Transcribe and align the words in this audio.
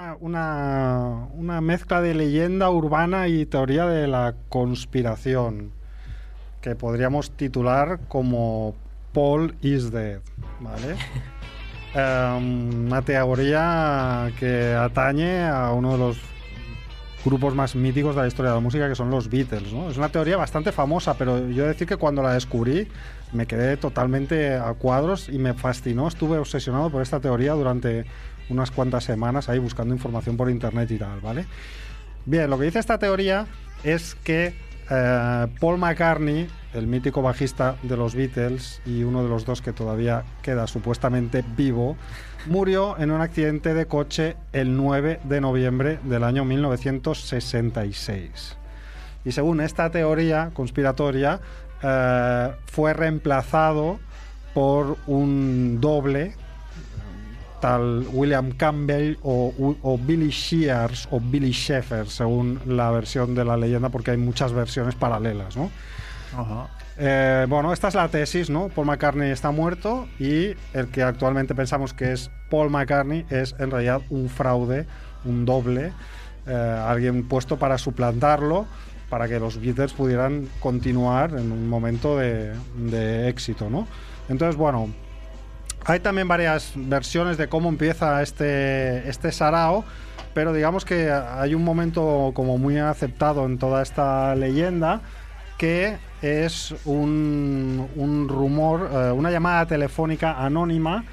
una, 0.00 0.16
una, 0.20 1.28
una 1.34 1.60
mezcla 1.60 2.00
de 2.00 2.14
leyenda 2.14 2.70
urbana 2.70 3.28
y 3.28 3.44
teoría 3.44 3.86
de 3.86 4.06
la 4.06 4.34
conspiración 4.48 5.72
que 6.62 6.74
podríamos 6.74 7.30
titular 7.32 8.00
como 8.08 8.74
Paul 9.12 9.54
is 9.60 9.90
dead, 9.90 10.20
¿vale? 10.60 10.96
Em, 11.92 12.86
una 12.86 13.02
teoría 13.02 14.30
que 14.38 14.74
atañe 14.74 15.44
a 15.44 15.72
uno 15.72 15.90
de 15.90 15.98
los 15.98 16.18
grupos 17.24 17.52
más 17.52 17.74
míticos 17.74 18.14
de 18.14 18.22
la 18.22 18.28
historia 18.28 18.52
de 18.52 18.58
la 18.58 18.60
música 18.60 18.88
que 18.88 18.94
son 18.94 19.10
los 19.10 19.28
Beatles, 19.28 19.72
¿no? 19.72 19.90
Es 19.90 19.96
una 19.96 20.08
teoría 20.08 20.36
bastante 20.36 20.70
famosa, 20.70 21.14
pero 21.18 21.48
yo 21.48 21.66
decir 21.66 21.88
que 21.88 21.96
cuando 21.96 22.22
la 22.22 22.34
descubrí 22.34 22.86
me 23.32 23.46
quedé 23.46 23.76
totalmente 23.76 24.54
a 24.54 24.72
cuadros 24.74 25.28
y 25.28 25.38
me 25.40 25.52
fascinó, 25.52 26.06
estuve 26.06 26.38
obsesionado 26.38 26.90
por 26.90 27.02
esta 27.02 27.18
teoría 27.18 27.54
durante 27.54 28.06
unas 28.50 28.70
cuantas 28.70 29.04
semanas 29.04 29.48
ahí 29.48 29.58
buscando 29.58 29.94
información 29.94 30.36
por 30.36 30.50
internet 30.50 30.90
y 30.90 30.98
tal, 30.98 31.20
¿vale? 31.20 31.46
Bien, 32.26 32.50
lo 32.50 32.58
que 32.58 32.66
dice 32.66 32.78
esta 32.78 32.98
teoría 32.98 33.46
es 33.82 34.14
que 34.16 34.54
eh, 34.90 35.46
Paul 35.60 35.78
McCartney, 35.78 36.48
el 36.74 36.86
mítico 36.86 37.22
bajista 37.22 37.76
de 37.82 37.96
los 37.96 38.14
Beatles 38.14 38.82
y 38.84 39.04
uno 39.04 39.22
de 39.22 39.28
los 39.28 39.44
dos 39.44 39.62
que 39.62 39.72
todavía 39.72 40.24
queda 40.42 40.66
supuestamente 40.66 41.44
vivo, 41.56 41.96
murió 42.46 42.98
en 42.98 43.10
un 43.10 43.20
accidente 43.20 43.72
de 43.72 43.86
coche 43.86 44.36
el 44.52 44.76
9 44.76 45.20
de 45.24 45.40
noviembre 45.40 45.98
del 46.04 46.24
año 46.24 46.44
1966. 46.44 48.56
Y 49.24 49.32
según 49.32 49.60
esta 49.60 49.90
teoría 49.90 50.50
conspiratoria, 50.52 51.40
eh, 51.82 52.52
fue 52.66 52.92
reemplazado 52.92 53.98
por 54.54 54.96
un 55.06 55.80
doble 55.80 56.34
tal 57.60 58.06
William 58.12 58.52
Campbell 58.52 59.18
o, 59.22 59.76
o, 59.82 59.98
Billy 59.98 60.30
Shears 60.30 61.08
o 61.10 61.20
Billy 61.20 61.52
Sheffer, 61.52 62.08
según 62.08 62.60
la 62.66 62.90
versión 62.90 63.34
de 63.34 63.44
la 63.44 63.56
leyenda, 63.56 63.88
porque 63.88 64.12
hay 64.12 64.16
muchas 64.16 64.52
versiones 64.52 64.94
paralelas, 64.94 65.56
¿no? 65.56 65.70
Eh, 66.96 67.46
bueno, 67.48 67.72
esta 67.72 67.88
es 67.88 67.94
la 67.94 68.08
tesis, 68.08 68.50
¿no? 68.50 68.68
Paul 68.68 68.86
McCartney 68.86 69.30
está 69.30 69.50
muerto 69.50 70.08
y 70.18 70.54
el 70.74 70.88
que 70.92 71.02
actualmente 71.02 71.54
pensamos 71.54 71.94
que 71.94 72.12
es 72.12 72.30
Paul 72.50 72.70
McCartney 72.70 73.24
es 73.30 73.54
en 73.58 73.70
realidad 73.70 74.02
un 74.10 74.28
fraude, 74.28 74.86
un 75.24 75.44
doble, 75.44 75.92
eh, 76.46 76.82
alguien 76.86 77.26
puesto 77.26 77.58
para 77.58 77.78
suplantarlo, 77.78 78.66
para 79.08 79.28
que 79.28 79.40
los 79.40 79.60
Beatles 79.60 79.92
pudieran 79.92 80.48
continuar 80.60 81.30
en 81.30 81.52
un 81.52 81.68
momento 81.68 82.16
de, 82.18 82.52
de 82.76 83.28
éxito, 83.28 83.70
¿no? 83.70 83.86
Entonces, 84.28 84.56
bueno, 84.56 84.90
hay 85.84 86.00
también 86.00 86.28
varias 86.28 86.72
versiones 86.74 87.36
de 87.38 87.48
cómo 87.48 87.68
empieza 87.68 88.22
este, 88.22 89.08
este 89.08 89.32
sarao, 89.32 89.84
pero 90.34 90.52
digamos 90.52 90.84
que 90.84 91.10
hay 91.10 91.54
un 91.54 91.64
momento 91.64 92.32
como 92.34 92.58
muy 92.58 92.78
aceptado 92.78 93.46
en 93.46 93.58
toda 93.58 93.82
esta 93.82 94.34
leyenda 94.34 95.00
que 95.58 95.98
es 96.22 96.74
un, 96.86 97.88
un 97.96 98.28
rumor, 98.28 98.90
eh, 98.92 99.12
una 99.12 99.30
llamada 99.30 99.66
telefónica 99.66 100.42
anónima 100.42 101.04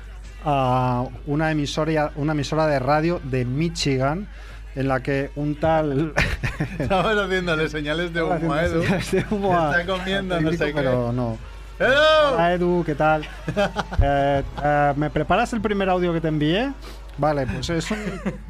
a 0.46 1.06
una 1.26 1.52
emisora, 1.52 2.14
una 2.16 2.32
emisora 2.32 2.68
de 2.68 2.80
radio 2.80 3.20
de 3.24 3.44
Michigan 3.44 4.28
en 4.76 4.88
la 4.88 5.02
que 5.02 5.32
un 5.36 5.56
tal... 5.56 6.14
Estamos 6.80 7.18
haciéndole 7.18 7.68
señales 7.68 8.14
de 8.14 8.24
humo 8.24 8.54
a 8.54 8.64
Edu. 8.64 8.84
Está 8.84 9.86
comiendo, 9.86 10.40
no 10.40 10.52
sé 10.52 10.68
qué. 10.68 10.74
Pero 10.74 11.12
no. 11.12 11.38
Hola 11.80 12.54
Edu, 12.54 12.84
¿qué 12.86 12.96
tal? 12.96 13.24
Eh, 14.02 14.44
eh, 14.64 14.94
¿Me 14.96 15.10
preparas 15.10 15.54
el 15.54 15.62
primer 15.62 15.90
audio 15.90 16.14
que 16.14 16.22
te 16.22 16.28
envié? 16.28 16.72
Vale, 17.18 17.46
pues 17.48 17.70
es 17.70 17.90
un, 17.92 17.98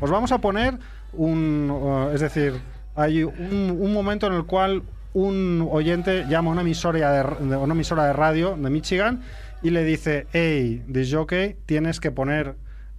os 0.01 0.09
vamos 0.09 0.31
a 0.31 0.39
poner 0.39 0.77
un... 1.13 1.69
uh, 1.71 2.09
es 2.13 2.19
decir, 2.21 2.53
hay 2.95 3.23
un, 3.23 3.77
un 3.79 3.93
momento 3.93 4.27
en 4.27 4.33
el 4.33 4.43
cual 4.45 4.83
un 5.13 5.65
oyente 5.71 6.25
llama 6.29 6.49
a 6.49 6.53
una 6.53 6.61
emisora 6.61 7.11
de, 7.11 7.45
de- 7.47 7.55
una 7.57 7.73
emisora 7.73 8.05
de 8.05 8.13
radio 8.13 8.55
de 8.57 8.69
Michigan 8.69 9.21
y 9.63 9.69
le 9.71 9.83
dice, 9.85 10.27
hey, 10.33 10.83
disc 10.87 11.13
jockey, 11.13 11.55
tienes 11.65 11.99
que 12.01 12.11
poner 12.11 12.55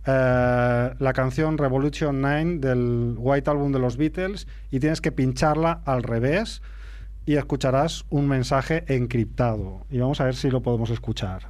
eh, 0.07 0.95
la 0.99 1.13
canción 1.13 1.59
Revolution 1.59 2.21
9 2.23 2.59
del 2.59 3.15
White 3.19 3.51
Album 3.51 3.73
de 3.73 3.79
los 3.79 3.97
Beatles 3.99 4.47
y 4.71 4.81
tienes 4.81 5.01
que 5.03 5.13
pincharla 5.13 5.81
al 5.85 6.03
revés 6.03 6.63
y 7.29 7.37
escucharás 7.37 8.07
un 8.09 8.27
mensaje 8.27 8.85
encriptado. 8.89 9.83
Y 9.91 9.99
vamos 9.99 10.19
a 10.19 10.25
ver 10.25 10.35
si 10.35 10.51
lo 10.51 10.63
podemos 10.63 10.89
escuchar. 10.89 11.43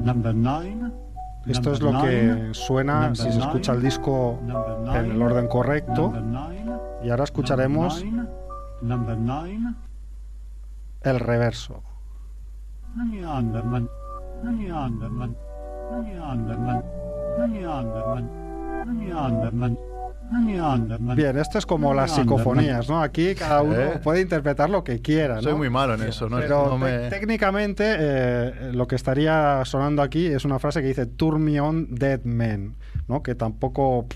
Number 0.00 0.34
nine. 0.34 0.90
Esto 1.46 1.70
es 1.70 1.80
lo 1.80 2.02
que 2.02 2.48
suena 2.54 3.14
si 3.14 3.30
se 3.30 3.38
escucha 3.38 3.70
el 3.70 3.82
disco 3.82 4.40
en 4.92 5.12
el 5.12 5.22
orden 5.22 5.46
correcto. 5.46 6.12
Y 7.04 7.10
ahora 7.10 7.22
escucharemos 7.22 8.04
el 11.02 11.20
reverso. 11.20 11.84
Bien, 21.14 21.38
esto 21.38 21.58
es 21.58 21.66
como 21.66 21.92
las 21.94 22.14
psicofonías, 22.14 22.88
¿no? 22.88 23.00
Aquí 23.02 23.34
cada 23.34 23.62
uno 23.62 23.74
Eh. 23.76 24.00
puede 24.02 24.20
interpretar 24.20 24.70
lo 24.70 24.82
que 24.84 25.00
quiera, 25.00 25.36
¿no? 25.36 25.42
Soy 25.42 25.54
muy 25.54 25.70
malo 25.70 25.94
en 25.94 26.02
eso, 26.02 26.28
¿no? 26.28 26.38
Pero 26.38 26.76
No 26.78 26.84
te- 26.86 26.98
me- 26.98 27.10
técnicamente 27.10 27.84
eh, 27.98 28.70
lo 28.72 28.86
que 28.86 28.96
estaría 28.96 29.62
sonando 29.64 30.02
aquí 30.02 30.26
es 30.26 30.44
una 30.44 30.58
frase 30.58 30.80
que 30.80 30.88
dice 30.88 31.06
Turn 31.06 31.42
me 31.42 31.60
on 31.60 31.94
dead 31.94 32.24
man, 32.24 32.74
¿no? 33.08 33.22
Que 33.22 33.34
tampoco 33.34 34.06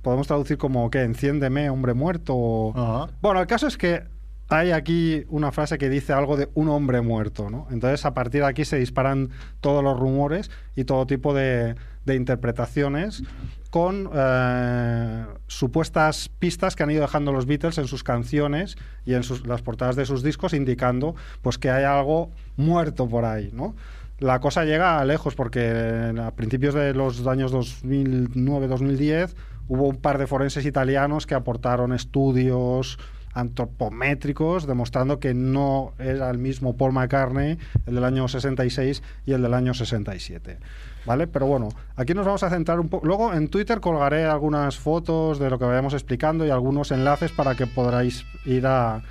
podemos 0.00 0.26
traducir 0.26 0.58
como 0.58 0.90
que 0.90 1.02
enciéndeme 1.02 1.70
hombre 1.70 1.94
muerto. 1.94 2.34
o-. 2.36 3.08
Bueno, 3.20 3.40
el 3.40 3.46
caso 3.46 3.66
es 3.66 3.76
que 3.76 4.04
hay 4.48 4.70
aquí 4.72 5.24
una 5.30 5.50
frase 5.50 5.78
que 5.78 5.88
dice 5.88 6.12
algo 6.12 6.36
de 6.36 6.48
un 6.54 6.68
hombre 6.68 7.00
muerto, 7.00 7.48
¿no? 7.50 7.66
Entonces 7.70 8.04
a 8.04 8.14
partir 8.14 8.42
de 8.42 8.48
aquí 8.48 8.64
se 8.64 8.76
disparan 8.78 9.30
todos 9.60 9.82
los 9.82 9.98
rumores 9.98 10.50
y 10.76 10.84
todo 10.84 11.06
tipo 11.06 11.32
de, 11.34 11.74
de 12.04 12.16
interpretaciones 12.16 13.22
con 13.70 14.10
eh, 14.12 15.24
supuestas 15.46 16.28
pistas 16.28 16.76
que 16.76 16.82
han 16.82 16.90
ido 16.90 17.00
dejando 17.00 17.32
los 17.32 17.46
Beatles 17.46 17.78
en 17.78 17.86
sus 17.86 18.04
canciones 18.04 18.76
y 19.06 19.14
en 19.14 19.22
las 19.46 19.62
portadas 19.62 19.96
de 19.96 20.04
sus 20.04 20.22
discos 20.22 20.52
indicando 20.52 21.14
pues 21.40 21.58
que 21.58 21.70
hay 21.70 21.84
algo 21.84 22.30
muerto 22.56 23.08
por 23.08 23.24
ahí, 23.24 23.50
¿no? 23.52 23.74
La 24.18 24.40
cosa 24.40 24.64
llega 24.64 25.00
a 25.00 25.04
lejos 25.04 25.34
porque 25.34 26.12
a 26.16 26.30
principios 26.32 26.74
de 26.74 26.94
los 26.94 27.26
años 27.26 27.52
2009-2010 27.52 29.34
hubo 29.68 29.88
un 29.88 29.96
par 29.96 30.18
de 30.18 30.26
forenses 30.26 30.64
italianos 30.66 31.26
que 31.26 31.34
aportaron 31.34 31.92
estudios 31.92 32.98
antropométricos 33.34 34.66
demostrando 34.66 35.18
que 35.18 35.34
no 35.34 35.94
era 35.98 36.30
el 36.30 36.38
mismo 36.38 36.76
Paul 36.76 36.92
McCartney, 36.92 37.58
el 37.86 37.94
del 37.94 38.04
año 38.04 38.28
66 38.28 39.02
y 39.26 39.32
el 39.32 39.42
del 39.42 39.54
año 39.54 39.74
67. 39.74 40.58
¿Vale? 41.04 41.26
Pero 41.26 41.46
bueno, 41.46 41.68
aquí 41.96 42.14
nos 42.14 42.26
vamos 42.26 42.42
a 42.42 42.50
centrar 42.50 42.78
un 42.78 42.88
poco. 42.88 43.06
Luego 43.06 43.32
en 43.32 43.48
Twitter 43.48 43.80
colgaré 43.80 44.24
algunas 44.24 44.78
fotos 44.78 45.38
de 45.38 45.50
lo 45.50 45.58
que 45.58 45.64
vayamos 45.64 45.94
explicando 45.94 46.46
y 46.46 46.50
algunos 46.50 46.90
enlaces 46.92 47.32
para 47.32 47.54
que 47.54 47.66
podráis 47.66 48.24
ir 48.44 48.66
a, 48.66 49.02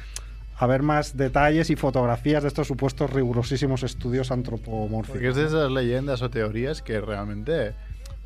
a 0.57 0.67
ver 0.67 0.83
más 0.83 1.17
detalles 1.17 1.69
y 1.69 1.75
fotografías 1.75 2.43
de 2.43 2.47
estos 2.47 2.67
supuestos 2.67 3.09
rigurosísimos 3.09 3.83
estudios 3.83 4.31
antropomórficos. 4.31 5.11
Porque 5.11 5.29
es 5.29 5.35
de 5.35 5.45
esas 5.45 5.71
leyendas 5.71 6.21
o 6.21 6.29
teorías 6.29 6.81
que 6.81 7.01
realmente. 7.01 7.73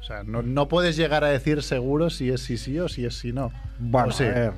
O 0.06 0.08
sea, 0.08 0.22
no, 0.24 0.44
no 0.44 0.68
puedes 0.68 0.96
llegar 0.98 1.24
a 1.24 1.30
decir 1.30 1.64
seguro 1.64 2.12
si 2.12 2.30
es 2.30 2.40
sí 2.42 2.58
sí 2.58 2.78
o 2.80 2.88
si 2.88 3.08
es 3.08 3.16
sí 3.18 3.34
no. 3.34 3.52
Bueno, 3.80 4.10
O 4.10 4.12
sí. 4.12 4.24
a 4.24 4.28
ver. 4.28 4.52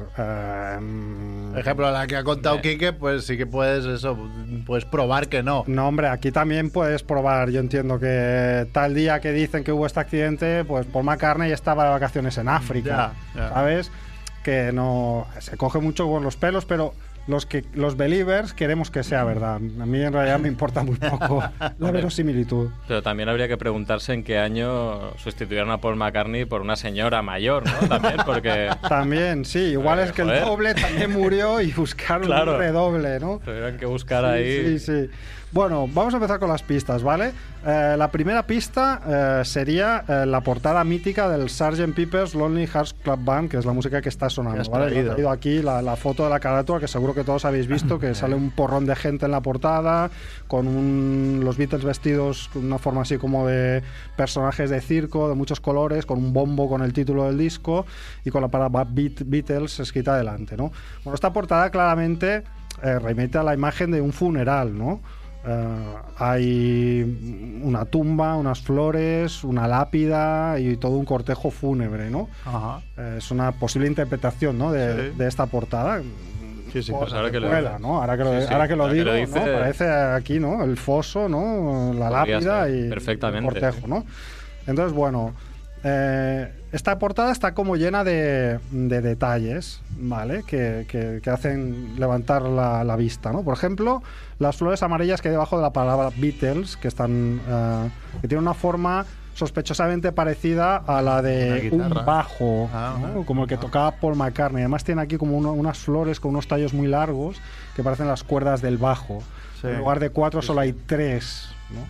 Por 1.52 1.60
ejemplo, 1.60 1.90
la 1.90 2.06
que 2.06 2.18
ha 2.18 2.24
contado 2.26 2.62
Quique, 2.62 2.92
pues 2.92 3.26
sí 3.26 3.38
que 3.38 3.46
puedes 3.46 3.86
eso, 3.86 4.18
puedes 4.66 4.84
probar 4.84 5.30
que 5.30 5.44
no. 5.44 5.64
No, 5.68 5.88
hombre, 5.88 6.10
aquí 6.10 6.34
también 6.34 6.70
puedes 6.70 7.02
probar. 7.02 7.50
Yo 7.50 7.62
entiendo 7.62 7.98
que 7.98 8.68
tal 8.74 8.94
día 8.94 9.22
que 9.22 9.32
dicen 9.32 9.64
que 9.64 9.72
hubo 9.72 9.86
este 9.86 10.02
accidente, 10.02 10.66
pues 10.66 10.86
Paul 10.86 11.06
McCartney 11.06 11.54
estaba 11.54 11.86
de 11.86 11.92
vacaciones 11.92 12.38
en 12.38 12.50
África. 12.50 13.14
Ya, 13.34 13.40
ya. 13.44 13.50
¿Sabes? 13.54 13.90
Que 14.44 14.74
no. 14.74 15.28
Se 15.40 15.56
coge 15.56 15.80
mucho 15.80 16.10
con 16.10 16.24
los 16.24 16.36
pelos, 16.36 16.66
pero 16.66 16.94
los 17.28 17.46
que 17.46 17.66
los 17.74 17.98
believers 17.98 18.54
queremos 18.54 18.90
que 18.90 19.04
sea 19.04 19.24
verdad. 19.24 19.56
A 19.56 19.60
mí 19.60 20.02
en 20.02 20.14
realidad 20.14 20.40
me 20.40 20.48
importa 20.48 20.84
muy 20.84 20.96
poco 20.96 21.44
la 21.80 21.92
verosimilitud. 21.92 22.70
Pero 22.88 23.02
también 23.04 23.30
habría 23.30 23.48
que 23.48 23.58
preguntarse 23.58 24.14
en 24.14 24.24
qué 24.24 24.38
año 24.40 25.16
sustituyeron 25.18 25.70
a 25.72 25.80
Paul 25.80 25.98
McCartney 25.98 26.46
por 26.46 26.62
una 26.62 26.76
señora 26.76 27.22
mayor, 27.22 27.64
¿no? 27.66 27.88
También, 27.88 28.16
porque 28.26 28.70
También, 28.90 29.46
sí, 29.46 29.60
igual 29.60 30.00
es 30.00 30.12
que 30.12 30.22
el 30.24 30.40
doble 30.42 30.74
también 30.74 31.12
murió 31.12 31.60
y 31.62 31.72
buscaron 31.72 32.28
Claro. 32.28 32.54
un 32.54 32.60
redoble, 32.60 33.20
¿no? 33.20 33.40
tuvieron 33.44 33.78
que 33.78 33.86
buscar 33.86 34.24
Sí, 34.24 34.30
ahí. 34.30 34.80
Sí, 34.80 34.80
sí. 34.80 35.10
Bueno, 35.54 35.88
vamos 35.88 36.14
a 36.14 36.18
empezar 36.18 36.40
con 36.40 36.50
las 36.50 36.62
pistas, 36.62 37.02
¿vale? 37.04 37.32
Eh, 37.66 37.96
la 37.98 38.12
primera 38.12 38.46
pista 38.46 39.40
eh, 39.42 39.46
sería 39.46 40.04
eh, 40.06 40.26
la 40.26 40.42
portada 40.42 40.84
mítica 40.84 41.30
del 41.30 41.50
Sgt. 41.50 41.96
Pepper's 41.96 42.36
Lonely 42.36 42.68
Hearts 42.68 42.94
Club 43.02 43.20
Band, 43.24 43.50
que 43.50 43.58
es 43.58 43.66
la 43.66 43.72
música 43.72 44.02
que 44.02 44.10
está 44.10 44.30
sonando, 44.30 44.62
¿vale? 44.70 44.88
He 44.88 45.04
traído. 45.14 45.30
aquí 45.32 45.62
la, 45.62 45.82
la 45.82 45.96
foto 45.96 46.26
de 46.26 46.30
la 46.32 46.42
carátula, 46.42 46.82
que 46.82 46.88
seguro 46.90 47.14
que 47.16 47.24
todos 47.24 47.46
habéis 47.46 47.68
visto, 47.68 47.98
que 47.98 48.14
sale 48.16 48.36
un 48.36 48.52
porrón 48.52 48.86
de 48.86 48.96
gente 48.98 49.26
en 49.26 49.32
la 49.32 49.40
portada, 49.42 50.12
con 50.50 50.68
un- 50.68 51.40
los 51.46 51.56
Beatles 51.58 51.86
vestidos 51.86 52.50
con 52.52 52.66
una 52.66 52.78
forma 52.78 53.04
así 53.04 53.18
como 53.18 53.48
de 53.48 53.84
personajes 54.18 54.70
de 54.70 54.82
circo, 54.82 55.30
de 55.30 55.36
muchos 55.36 55.62
colores, 55.62 56.06
con 56.06 56.18
un 56.20 56.34
bombo 56.34 56.68
con 56.68 56.82
el 56.84 56.92
título 56.92 57.24
del 57.24 57.38
disco 57.38 57.86
y 58.26 58.32
con 58.32 58.42
la 58.42 58.50
palabra 58.50 58.84
Beat- 58.84 59.24
Beatles 59.26 59.80
escrita 59.80 60.14
adelante, 60.14 60.58
¿no? 60.58 60.74
Bueno, 61.06 61.16
esta 61.16 61.32
portada 61.32 61.70
claramente 61.70 62.44
remite 62.82 63.38
a 63.40 63.44
la 63.44 63.54
imagen 63.54 63.92
de 63.92 64.02
un 64.02 64.12
funeral, 64.12 64.78
¿no? 64.78 65.00
Eh, 65.50 65.96
hay 66.18 67.60
una 67.64 67.86
tumba, 67.86 68.36
unas 68.36 68.60
flores, 68.62 69.44
una 69.46 69.68
lápida 69.68 70.60
y 70.60 70.76
todo 70.78 70.94
un 70.98 71.06
cortejo 71.06 71.52
fúnebre, 71.52 72.10
¿no? 72.10 72.28
Ajá. 72.46 72.82
Eh, 72.98 73.16
es 73.20 73.32
una 73.32 73.54
posible 73.54 73.88
interpretación 73.88 74.58
¿no? 74.58 74.72
de, 74.74 75.12
Sí. 75.12 75.18
de 75.18 75.28
esta 75.28 75.46
portada. 75.46 76.02
Sí, 76.74 76.84
sí, 76.84 76.92
Por 76.92 77.02
pues 77.02 77.14
ahora 77.14 77.32
que 77.32 77.40
lo- 77.40 77.48
secuela, 77.48 77.80
¿no? 77.80 78.02
Ahora 78.02 78.18
que 78.18 78.24
lo, 78.26 78.42
Sí, 78.42 78.46
sí, 78.48 78.54
ahora 78.54 78.68
que 78.68 78.76
lo 78.76 78.84
ahora 78.84 78.94
que 78.96 79.00
digo, 79.04 79.14
dice- 79.14 79.40
parece 79.40 79.90
aquí 79.90 80.38
¿no? 80.40 80.64
el 80.66 80.76
foso, 80.76 81.30
¿no? 81.30 81.94
la 81.94 82.10
Podría 82.10 82.40
lápida 82.42 82.70
y 82.70 82.90
perfectamente, 82.90 83.48
el 83.48 83.54
cortejo. 83.54 83.88
¿no? 83.88 84.04
Entonces, 84.68 84.92
bueno, 84.94 85.34
eh, 85.84 86.52
esta 86.72 87.00
portada 87.00 87.32
está 87.32 87.54
como 87.54 87.76
llena 87.76 88.04
de, 88.04 88.60
de 88.72 89.02
detalles, 89.02 89.82
¿vale? 89.98 90.44
Que, 90.44 90.86
que- 90.90 91.20
que 91.24 91.30
hacen 91.30 91.96
levantar 92.00 92.42
la, 92.44 92.84
la 92.84 92.96
vista, 92.96 93.32
¿no? 93.32 93.44
Por 93.44 93.56
ejemplo, 93.56 94.04
las 94.40 94.58
flores 94.58 94.84
amarillas 94.84 95.22
que 95.22 95.30
hay 95.30 95.34
debajo 95.34 95.56
de 95.58 95.62
la 95.64 95.72
palabra 95.74 96.10
Beatles, 96.18 96.76
que 96.78 96.88
están 96.88 97.40
eh, 97.48 97.90
que 98.22 98.28
tienen 98.28 98.44
una 98.44 98.54
forma 98.54 99.06
sospechosamente 99.34 100.12
parecida 100.12 100.78
a 100.78 101.02
la 101.04 101.22
de 101.22 101.70
un 101.72 101.90
bajo, 102.06 102.70
Ah, 102.74 102.98
¿no? 103.00 103.24
como 103.24 103.44
el 103.44 103.50
que 103.50 103.56
tocaba 103.58 103.92
Paul 103.92 104.16
McCartney. 104.16 104.64
Además 104.64 104.84
tiene 104.84 105.02
aquí 105.04 105.18
como 105.18 105.38
uno- 105.38 105.54
unas 105.54 105.78
flores 105.78 106.20
con 106.20 106.32
unos 106.32 106.48
tallos 106.48 106.74
muy 106.74 106.88
largos 106.88 107.38
que 107.76 107.84
parecen 107.84 108.08
las 108.08 108.24
cuerdas 108.24 108.62
del 108.64 108.78
bajo. 108.80 109.22
Sí. 109.62 109.68
En 109.68 109.78
lugar 109.78 110.00
de 110.00 110.10
cuatro 110.10 110.42
solo 110.42 110.62
hay 110.62 110.74
tres, 110.74 111.50
¿no? 111.70 111.82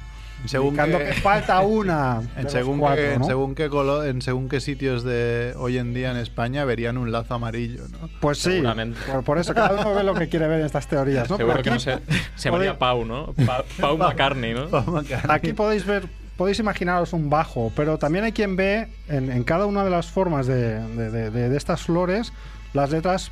Según 0.45 0.67
Indicando 0.69 0.99
que- 0.99 1.05
que 1.05 1.13
falta 1.13 1.59
una. 1.61 2.21
En 2.37 2.49
según, 2.49 2.79
cuatro, 2.79 2.97
qué, 3.03 3.13
en 3.15 3.23
según 3.25 3.55
qué 3.55 3.69
colo- 3.69 4.05
en 4.05 4.21
según 4.21 4.47
qué 4.49 4.59
sitios 4.61 5.03
de 5.03 5.53
hoy 5.57 5.77
en 5.77 5.93
día 5.93 6.11
en 6.11 6.17
España 6.17 6.63
verían 6.63 6.97
un 6.97 7.11
lazo 7.11 7.33
amarillo, 7.33 7.83
¿no? 7.91 8.09
Pues 8.21 8.37
sí, 8.37 8.61
por, 9.11 9.23
por 9.23 9.37
eso 9.39 9.53
cada 9.53 9.81
uno 9.81 9.93
ve 9.95 10.03
lo 10.03 10.13
que 10.13 10.29
quiere 10.29 10.47
ver 10.47 10.59
en 10.59 10.65
estas 10.67 10.87
teorías. 10.87 11.29
¿no? 11.29 11.37
Seguro 11.37 11.61
que 11.63 11.69
no 11.71 11.79
se, 11.79 11.99
se 12.35 12.49
llamaría 12.49 12.77
Pau, 12.77 13.03
¿no? 13.03 13.33
Pa- 13.45 13.63
Pau 13.81 13.97
McCartney, 13.97 14.53
¿no? 14.53 14.67
Aquí 15.27 15.53
podéis 15.53 15.85
ver, 15.85 16.07
podéis 16.37 16.59
imaginaros 16.59 17.13
un 17.13 17.29
bajo, 17.29 17.71
pero 17.75 17.97
también 17.97 18.23
hay 18.23 18.31
quien 18.31 18.55
ve 18.55 18.87
en, 19.09 19.31
en 19.31 19.43
cada 19.43 19.65
una 19.65 19.83
de 19.83 19.89
las 19.89 20.07
formas 20.07 20.45
de, 20.47 20.79
de- 20.79 21.09
de- 21.11 21.29
de- 21.31 21.49
de 21.49 21.57
estas 21.57 21.81
flores 21.81 22.31
las 22.73 22.91
letras 22.91 23.31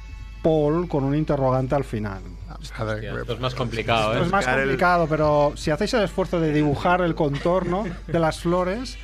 Paul 0.50 0.88
con 0.88 1.04
un 1.04 1.16
interrogante 1.16 1.74
al 1.74 1.84
final. 1.84 2.20
Hostia, 2.62 2.94
esto 3.22 3.34
es 3.34 3.40
más 3.40 3.56
complicado, 3.56 4.12
Esto 4.12 4.24
¿eh? 4.24 4.26
es 4.28 4.32
más 4.32 4.46
complicado, 4.46 5.08
pero 5.10 5.54
si 5.56 5.72
hacéis 5.72 5.94
el 5.96 6.04
esfuerzo 6.04 6.40
de 6.40 6.54
dibujar 6.54 7.02
el 7.02 7.16
contorno 7.16 7.84
de 8.08 8.20
las 8.20 8.40
flores, 8.40 8.98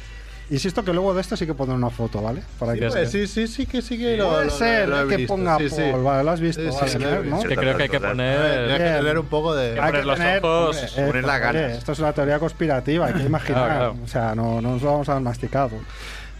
insisto 0.52 0.84
que 0.84 0.94
luego 0.94 1.14
de 1.14 1.22
esto 1.22 1.36
sí 1.36 1.46
que 1.48 1.54
pondré 1.56 1.76
una 1.76 1.90
foto, 1.90 2.22
¿vale? 2.22 2.44
Para 2.60 2.74
que 2.76 2.88
Pues 2.90 3.10
sí, 3.12 3.26
sí, 3.28 3.48
sí 3.48 3.66
que 3.66 3.82
sí 3.82 3.98
que 3.98 4.18
lo, 4.18 4.30
Puede 4.30 4.46
lo- 4.46 4.52
ser 4.52 4.90
lo 4.90 5.02
he 5.02 5.08
que 5.08 5.18
visto. 5.18 5.34
ponga 5.36 5.58
Sí, 5.58 5.70
sí. 5.70 5.82
Paul, 5.92 6.04
vale, 6.04 6.24
lo 6.24 6.32
has 6.32 6.40
visto, 6.40 6.62
Sí, 6.62 6.70
sí, 6.88 6.98
vale, 6.98 7.10
he 7.10 7.24
¿no? 7.24 7.36
visto. 7.38 7.50
Que 7.50 7.56
creo 7.56 7.78
que 7.78 7.84
hay 7.84 7.90
que 7.90 8.00
poner... 8.00 8.40
Hay 8.72 8.78
que 8.78 8.84
tener 9.00 9.20
un 9.20 9.26
poco 9.28 9.56
de... 9.56 9.70
Hay 9.70 9.76
que 9.76 9.82
poner 9.82 10.06
los 10.06 10.18
tener- 10.18 10.46
ojos, 10.46 10.78
poner 10.96 11.26
oye, 11.26 11.40
ganas. 11.40 11.72
Esto 11.78 11.92
es 11.94 12.00
una 12.00 12.14
teoría 12.14 12.38
conspirativa, 12.40 13.08
hay 13.08 13.14
que 13.14 13.24
imaginar. 13.26 13.66
Claro, 13.66 13.92
claro. 13.94 14.04
O 14.04 14.08
sea, 14.08 14.36
no, 14.36 14.62
no 14.62 14.74
nos 14.74 14.82
lo 14.84 14.92
vamos 14.92 15.10
a 15.10 15.14
dar 15.14 15.22
masticado. 15.22 15.72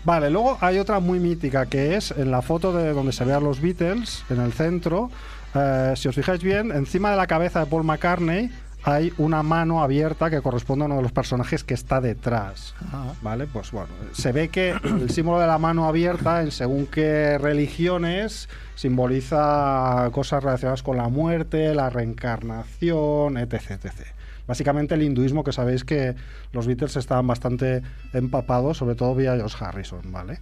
Vale, 0.04 0.30
luego 0.30 0.58
hay 0.62 0.80
otra 0.80 1.00
muy 1.00 1.20
mítica 1.20 1.68
que 1.68 1.96
es 1.96 2.12
en 2.12 2.32
la 2.32 2.42
foto 2.42 2.74
de 2.74 2.92
donde 2.94 3.12
se 3.12 3.24
vean 3.24 3.44
los 3.44 3.62
Beatles, 3.62 4.24
en 4.30 4.42
el 4.42 4.54
centro. 4.54 5.10
eh, 5.54 5.94
si 5.96 6.08
os 6.08 6.16
fijáis 6.16 6.42
bien, 6.42 6.72
encima 6.72 7.12
de 7.12 7.18
la 7.18 7.28
cabeza 7.28 7.60
de 7.60 7.66
Paul 7.68 7.84
McCartney 7.84 8.50
hay 8.84 9.14
una 9.18 9.44
mano 9.44 9.84
abierta 9.84 10.30
que 10.30 10.42
corresponde 10.42 10.84
a 10.84 10.86
uno 10.88 10.96
de 10.98 11.04
los 11.04 11.12
personajes 11.12 11.64
que 11.64 11.76
está 11.76 12.02
detrás. 12.02 12.74
¿Vale? 13.22 13.46
Pues 13.46 13.72
bueno, 13.72 13.90
se 14.12 14.32
ve 14.32 14.50
que 14.50 14.72
el 14.72 15.10
símbolo 15.12 15.40
de 15.40 15.48
la 15.48 15.60
mano 15.60 15.88
abierta, 15.88 16.42
en 16.42 16.52
según 16.52 16.88
qué 16.88 17.38
religiones, 17.38 18.50
simboliza 18.76 20.10
cosas 20.12 20.44
relacionadas 20.44 20.82
con 20.82 20.98
la 20.98 21.10
muerte, 21.10 21.76
la 21.76 21.90
reencarnación, 21.92 23.38
etc. 23.38 23.72
etc. 23.72 23.92
Básicamente 24.48 24.96
el 24.96 25.04
hinduismo, 25.04 25.44
que 25.44 25.52
sabéis 25.52 25.84
que 25.84 26.16
los 26.52 26.68
Beatles 26.68 26.96
estaban 26.96 27.28
bastante 27.28 27.82
empapados, 28.14 28.78
sobre 28.78 28.96
todo 28.96 29.16
vía 29.16 29.36
George 29.36 29.58
Harrison, 29.64 30.12
¿vale? 30.12 30.40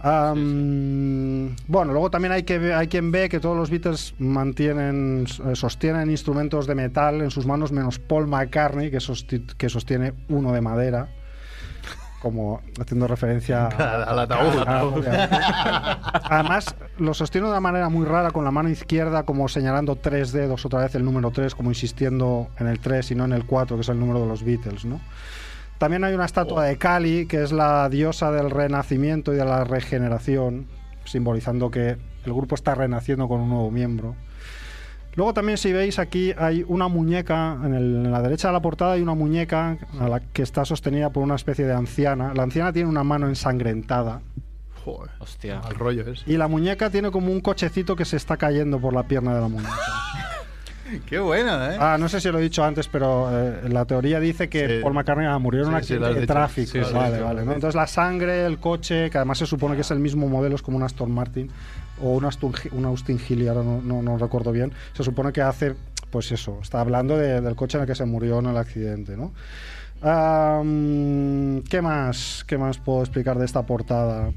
Bueno, 0.00 1.92
luego 1.92 2.10
también 2.10 2.32
hay, 2.32 2.44
que 2.44 2.72
hay 2.72 2.86
quien 2.86 3.10
ve 3.10 3.28
que 3.28 3.40
todos 3.40 3.56
los 3.56 3.68
Beatles 3.68 4.14
mantienen, 4.18 5.26
eh, 5.44 5.56
sostienen 5.56 6.10
instrumentos 6.10 6.66
de 6.66 6.76
metal 6.76 7.20
en 7.20 7.30
sus 7.30 7.46
manos, 7.46 7.72
menos 7.72 7.98
Paul 7.98 8.28
McCartney, 8.28 8.90
que 8.90 9.00
sostiene 9.68 10.14
uno 10.28 10.52
de 10.52 10.60
madera, 10.60 11.08
como 12.20 12.60
haciendo 12.80 13.06
referencia 13.06 13.66
Al 14.08 14.18
ataúd. 14.18 15.04
Además, 16.30 16.74
lo 16.98 17.14
sostiene 17.14 17.46
de 17.46 17.52
una 17.52 17.60
manera 17.60 17.88
muy 17.88 18.06
rara 18.06 18.30
con 18.30 18.44
la 18.44 18.50
mano 18.50 18.68
izquierda, 18.68 19.22
como 19.22 19.48
señalando 19.48 19.96
tres 19.96 20.32
dedos, 20.32 20.64
otra 20.66 20.80
vez 20.80 20.94
el 20.94 21.04
número 21.04 21.30
3, 21.30 21.54
como 21.54 21.70
insistiendo 21.70 22.48
en 22.58 22.66
el 22.66 22.80
3 22.80 23.12
y 23.12 23.14
no 23.14 23.24
en 23.24 23.32
el 23.32 23.44
4, 23.44 23.76
que 23.76 23.82
es 23.82 23.88
el 23.88 24.00
número 24.00 24.20
de 24.20 24.26
los 24.26 24.42
Beatles, 24.42 24.84
¿no? 24.84 25.00
También 25.78 26.02
hay 26.02 26.12
una 26.12 26.24
estatua 26.24 26.64
de 26.64 26.76
Kali, 26.76 27.26
que 27.26 27.42
es 27.42 27.52
la 27.52 27.88
diosa 27.88 28.32
del 28.32 28.50
renacimiento 28.50 29.32
y 29.32 29.36
de 29.36 29.44
la 29.44 29.62
regeneración, 29.62 30.66
simbolizando 31.04 31.70
que 31.70 31.90
el 32.24 32.34
grupo 32.34 32.56
está 32.56 32.74
renaciendo 32.74 33.28
con 33.28 33.40
un 33.40 33.50
nuevo 33.50 33.70
miembro. 33.70 34.16
Luego 35.18 35.34
también 35.34 35.58
si 35.58 35.72
veis 35.72 35.98
aquí 35.98 36.32
hay 36.38 36.64
una 36.68 36.86
muñeca, 36.86 37.58
en, 37.64 37.74
el- 37.74 38.06
en 38.06 38.12
la 38.12 38.22
derecha 38.22 38.46
de 38.48 38.52
la 38.52 38.62
portada 38.62 38.92
hay 38.92 39.02
una 39.02 39.14
muñeca 39.14 39.76
a 40.00 40.08
la 40.08 40.20
que 40.20 40.42
está 40.42 40.64
sostenida 40.64 41.10
por 41.10 41.24
una 41.24 41.34
especie 41.34 41.66
de 41.66 41.72
anciana. 41.74 42.32
La 42.34 42.44
anciana 42.44 42.72
tiene 42.72 42.88
una 42.88 43.02
mano 43.02 43.26
ensangrentada 43.26 44.20
Joder, 44.84 45.10
Hostia. 45.18 45.58
al 45.58 45.74
rollo 45.74 46.06
es. 46.08 46.22
y 46.24 46.36
la 46.36 46.46
muñeca 46.46 46.88
tiene 46.90 47.10
como 47.10 47.32
un 47.32 47.40
cochecito 47.40 47.96
que 47.96 48.04
se 48.04 48.16
está 48.16 48.36
cayendo 48.36 48.78
por 48.78 48.94
la 48.94 49.02
pierna 49.02 49.34
de 49.34 49.40
la 49.40 49.48
muñeca. 49.48 49.72
Qué 51.06 51.18
buena, 51.18 51.74
¿eh? 51.74 51.78
Ah, 51.80 51.96
no 51.98 52.08
sé 52.08 52.20
si 52.20 52.30
lo 52.30 52.38
he 52.38 52.42
dicho 52.42 52.64
antes, 52.64 52.88
pero 52.88 53.28
eh, 53.30 53.68
la 53.68 53.84
teoría 53.84 54.20
dice 54.20 54.48
que 54.48 54.66
Sí. 54.68 54.74
Paul 54.82 54.94
McCartney 54.94 55.26
murió 55.40 55.62
en 55.62 55.68
un 55.68 55.74
Sí, 55.74 55.78
accidente 55.94 56.20
de 56.20 56.26
tráfico. 56.26 56.72
Sí, 56.72 56.84
sí, 56.84 56.92
vale, 56.94 57.20
vale. 57.20 57.42
Entonces 57.42 57.74
la 57.74 57.86
sangre, 57.86 58.44
el 58.46 58.58
coche, 58.58 59.10
que 59.10 59.18
además 59.18 59.38
se 59.38 59.46
supone 59.46 59.74
que 59.74 59.82
es 59.82 59.90
el 59.90 59.98
mismo 59.98 60.28
modelo, 60.28 60.54
es 60.56 60.62
como 60.62 60.76
un 60.76 60.82
Aston 60.82 61.10
Martin 61.10 61.50
o 62.02 62.10
un 62.16 62.24
Aston, 62.24 62.52
un 62.72 62.84
Austin 62.84 63.18
Healey, 63.18 63.48
ahora 63.48 63.62
no, 63.62 63.80
no, 63.82 64.02
no 64.02 64.18
recuerdo 64.18 64.52
bien. 64.52 64.72
Se 64.94 65.02
supone 65.02 65.32
que 65.32 65.42
hace, 65.42 65.74
pues 66.10 66.30
eso, 66.32 66.58
está 66.62 66.80
hablando 66.80 67.16
de- 67.16 67.40
del 67.40 67.56
coche 67.56 67.76
en 67.78 67.82
el 67.82 67.88
que 67.88 67.94
se 67.94 68.04
murió 68.04 68.38
en 68.38 68.46
el 68.46 68.56
accidente, 68.56 69.16
¿no? 69.16 69.32
¿Qué 71.68 71.82
más? 71.82 72.44
¿Qué 72.46 72.56
más 72.56 72.78
puedo 72.78 73.00
explicar 73.00 73.36
de 73.38 73.44
esta 73.44 73.62
portada? 73.62 74.30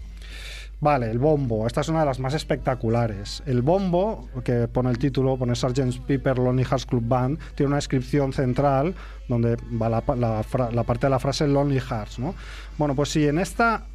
Vale, 0.81 1.11
el 1.11 1.19
bombo. 1.19 1.67
Esta 1.67 1.81
es 1.81 1.89
una 1.89 1.99
de 1.99 2.07
las 2.07 2.19
más 2.19 2.33
espectaculares. 2.33 3.43
El 3.45 3.61
bombo, 3.61 4.27
que 4.43 4.67
pone 4.67 4.89
el 4.89 4.97
título, 4.97 5.37
pone 5.37 5.55
Sgt. 5.55 6.01
Pepper 6.07 6.39
Lonely 6.39 6.63
Hearts 6.63 6.87
Club 6.87 7.03
Band, 7.07 7.37
tiene 7.53 7.67
una 7.67 7.77
inscripción 7.77 8.33
central 8.33 8.95
donde 9.27 9.57
va 9.79 9.89
la, 9.89 10.01
parte 10.01 11.05
de 11.05 11.09
la 11.11 11.19
frase 11.19 11.47
Lonely 11.47 11.79
Hearts, 11.79 12.17
¿no? 12.17 12.33
Bueno, 12.79 12.95
pues 12.95 13.09
si 13.09 13.27
en 13.27 13.37
esta 13.37 13.85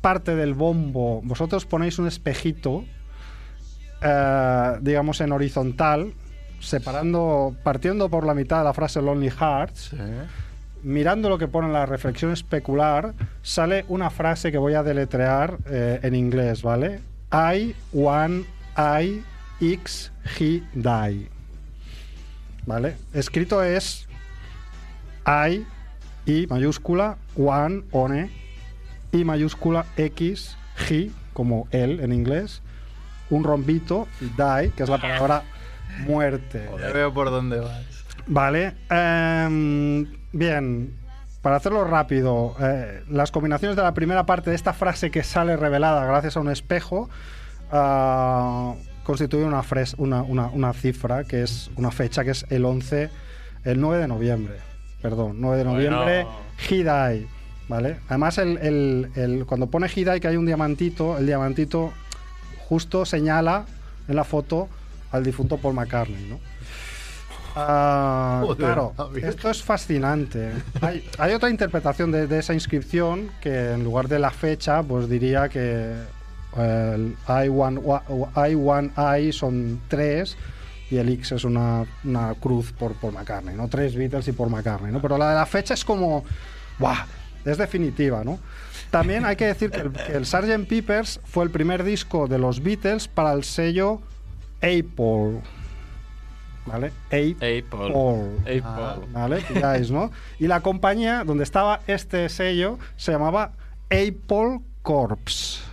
parte 0.00 0.34
del 0.34 0.54
bombo 0.54 1.20
vosotros 1.22 1.66
ponéis 1.66 1.98
un 1.98 2.06
espejito, 2.06 2.84
eh, 4.00 4.78
digamos 4.80 5.20
en 5.20 5.32
horizontal, 5.32 6.14
separando, 6.60 7.54
partiendo 7.62 8.08
por 8.08 8.24
la 8.24 8.32
mitad 8.32 8.58
de 8.58 8.64
la 8.64 8.72
frase 8.72 9.02
Lonely 9.02 9.28
Hearts. 9.28 9.94
Mirando 10.86 11.28
lo 11.28 11.36
que 11.36 11.48
pone 11.48 11.66
en 11.66 11.72
la 11.72 11.84
reflexión 11.84 12.30
especular, 12.30 13.12
sale 13.42 13.84
una 13.88 14.08
frase 14.08 14.52
que 14.52 14.58
voy 14.58 14.74
a 14.74 14.84
deletrear 14.84 15.58
eh, 15.66 15.98
en 16.04 16.14
inglés, 16.14 16.62
¿vale? 16.62 17.00
I, 17.32 17.74
one, 17.92 18.44
I, 18.76 19.20
X, 19.60 20.12
he, 20.38 20.62
die. 20.74 21.28
¿Vale? 22.66 22.96
Escrito 23.12 23.64
es 23.64 24.06
I, 25.26 25.66
I 26.24 26.46
mayúscula, 26.48 27.16
one, 27.36 27.82
one, 27.90 28.30
I 29.10 29.24
mayúscula, 29.24 29.86
X, 29.96 30.56
he, 30.88 31.10
como 31.32 31.66
él 31.72 31.98
en 31.98 32.12
inglés, 32.12 32.62
un 33.30 33.42
rombito, 33.42 34.06
die, 34.20 34.70
que 34.70 34.84
es 34.84 34.88
la 34.88 35.00
palabra 35.00 35.42
muerte. 36.06 36.68
Ya 36.78 36.92
veo 36.92 37.12
por 37.12 37.30
dónde 37.30 37.58
vas. 37.58 37.84
Vale. 38.28 38.74
em, 38.88 40.06
bien. 40.38 40.94
Para 41.42 41.56
hacerlo 41.56 41.84
rápido, 41.84 42.56
eh, 42.60 43.02
las 43.08 43.30
combinaciones 43.30 43.76
de 43.76 43.82
la 43.82 43.94
primera 43.94 44.26
parte 44.26 44.50
de 44.50 44.56
esta 44.56 44.72
frase 44.72 45.10
que 45.12 45.22
sale 45.22 45.56
revelada 45.56 46.04
gracias 46.04 46.36
a 46.36 46.40
un 46.40 46.50
espejo 46.50 47.08
ah, 47.70 48.74
constituye 49.04 49.44
una, 49.44 49.62
fres- 49.62 49.94
una, 49.98 50.22
una- 50.22 50.48
una 50.48 50.72
cifra 50.72 51.24
que 51.24 51.42
es 51.42 51.70
una 51.76 51.90
fecha 51.90 52.24
que 52.24 52.30
es 52.32 52.44
el 52.50 52.64
11, 52.64 53.10
el 53.64 53.80
9 53.80 54.02
de 54.02 54.08
noviembre. 54.08 54.54
Perdón, 55.02 55.36
9 55.38 55.58
de 55.58 55.64
Bueno. 55.64 55.78
noviembre, 56.00 56.26
Hidai. 56.68 57.26
¿Vale? 57.68 57.98
Además, 58.08 58.38
el, 58.38 58.58
el- 58.58 59.10
el- 59.16 59.44
cuando 59.46 59.66
pone 59.68 59.88
Hidai 59.94 60.20
que 60.20 60.28
hay 60.28 60.36
un 60.36 60.46
diamantito, 60.46 61.18
el 61.18 61.26
diamantito 61.26 61.92
justo 62.68 63.04
señala 63.04 63.66
en 64.08 64.16
la 64.16 64.24
foto 64.24 64.68
al 65.12 65.24
difunto 65.24 65.58
Paul 65.58 65.74
McCartney, 65.74 66.26
¿no? 66.28 66.38
Ah, 67.58 68.40
Joder, 68.42 68.56
claro, 68.58 68.92
Javier. 68.96 69.24
esto 69.28 69.50
es 69.50 69.62
fascinante. 69.62 70.52
Hay, 70.82 71.08
hay 71.18 71.32
otra 71.32 71.48
interpretación 71.48 72.12
de, 72.12 72.26
de 72.26 72.38
esa 72.38 72.52
inscripción 72.52 73.30
que 73.40 73.72
en 73.72 73.82
lugar 73.82 74.08
de 74.08 74.18
la 74.18 74.30
fecha, 74.30 74.82
pues 74.82 75.08
diría 75.08 75.48
que 75.48 75.94
el 76.56 77.16
I1, 77.26 77.80
I1I 78.34 79.32
son 79.32 79.80
tres 79.88 80.36
y 80.90 80.98
el 80.98 81.08
X 81.08 81.32
es 81.32 81.44
una, 81.44 81.84
una 82.04 82.34
cruz 82.34 82.72
por, 82.72 82.94
por 82.94 83.12
McCartney, 83.12 83.56
¿no? 83.56 83.68
Tres 83.68 83.96
Beatles 83.96 84.28
y 84.28 84.32
por 84.32 84.48
McCartney, 84.50 84.92
¿no? 84.92 85.00
Pero 85.00 85.18
la 85.18 85.30
de 85.30 85.34
la 85.36 85.46
fecha 85.46 85.74
es 85.74 85.84
como, 85.84 86.24
¡buah! 86.78 87.06
Es 87.44 87.58
definitiva, 87.58 88.22
¿no? 88.24 88.38
También 88.90 89.24
hay 89.24 89.36
que 89.36 89.46
decir 89.46 89.70
que 89.70 89.80
el, 89.80 89.92
que 89.92 90.12
el 90.12 90.26
Sgt. 90.26 90.66
Peppers 90.68 91.20
fue 91.24 91.44
el 91.44 91.50
primer 91.50 91.84
disco 91.84 92.26
de 92.28 92.38
los 92.38 92.62
Beatles 92.62 93.08
para 93.08 93.32
el 93.32 93.44
sello 93.44 94.00
Apple. 94.58 95.40
¿Vale? 96.66 96.92
Apple. 97.06 97.58
Apple. 97.58 97.92
Ah. 98.64 98.92
Apple. 98.92 99.06
¿Vale? 99.12 99.40
Pilláis, 99.42 99.90
¿no? 99.90 100.10
Y 100.38 100.46
la 100.46 100.60
compañía 100.60 101.24
donde 101.24 101.44
estaba 101.44 101.80
este 101.86 102.28
sello 102.28 102.78
se 102.96 103.12
llamaba 103.12 103.52
Apple 103.90 104.60
Corps. 104.82 105.65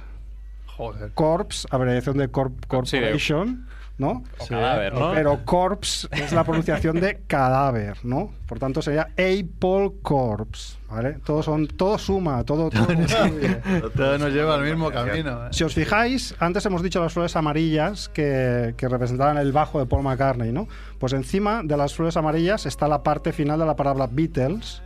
Joder. 0.77 1.11
Corps, 1.13 1.67
abreviación 1.71 2.17
de 2.17 2.31
corp- 2.31 2.85
Sí, 2.85 2.97
Corporation, 2.99 3.67
¿no? 3.99 4.23
O 4.39 4.47
cadáver, 4.47 4.93
¿no? 4.95 5.11
Pero 5.13 5.45
Corps 5.45 6.07
es 6.11 6.31
la 6.33 6.43
pronunciación 6.43 6.99
de 6.99 7.21
cadáver, 7.27 7.97
¿no? 8.03 8.31
Por 8.47 8.57
tanto 8.59 8.81
sería 8.81 9.09
Apple 9.11 9.91
Corps, 10.01 10.79
¿vale? 10.89 11.19
Todo, 11.23 11.43
son, 11.43 11.67
todo 11.67 11.97
suma, 11.99 12.43
todo... 12.43 12.69
todo 13.95 14.17
nos 14.17 14.33
lleva 14.33 14.55
al 14.55 14.63
mismo 14.63 14.91
camino. 14.91 15.45
¿eh? 15.45 15.49
Si 15.51 15.63
os 15.63 15.73
fijáis, 15.75 16.33
antes 16.39 16.65
hemos 16.65 16.81
dicho 16.81 17.01
las 17.01 17.13
flores 17.13 17.35
amarillas 17.35 18.09
que, 18.09 18.73
que 18.75 18.87
representaban 18.89 19.37
el 19.37 19.51
bajo 19.51 19.79
de 19.79 19.85
Paul 19.85 20.03
McCartney, 20.03 20.51
¿no? 20.51 20.67
Pues 20.99 21.13
encima 21.13 21.61
de 21.63 21.77
las 21.77 21.93
flores 21.93 22.17
amarillas 22.17 22.65
está 22.65 22.87
la 22.87 23.03
parte 23.03 23.31
final 23.31 23.59
de 23.59 23.65
la 23.65 23.75
palabra 23.75 24.07
Beatles. 24.11 24.81